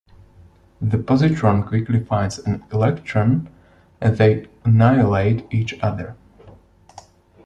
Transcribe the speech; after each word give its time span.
The 0.81 0.97
positron 0.97 1.67
quickly 1.67 1.99
finds 2.03 2.39
an 2.39 2.65
electron, 2.73 3.49
and 4.01 4.17
they 4.17 4.47
annihilate 4.65 5.45
each 5.53 5.77
other. 5.79 6.15